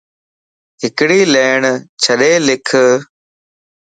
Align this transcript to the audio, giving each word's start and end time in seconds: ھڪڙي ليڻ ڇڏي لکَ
ھڪڙي 0.81 1.21
ليڻ 1.33 1.61
ڇڏي 2.03 2.33
لکَ 2.47 2.69